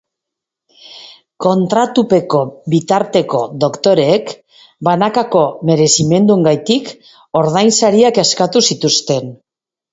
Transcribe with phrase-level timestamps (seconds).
[1.45, 2.39] Kontratupeko
[2.75, 4.33] bitarteko doktoreek
[4.89, 6.93] banakako merezimenduengatik
[7.45, 9.35] ordainsariak eskatu zituzten.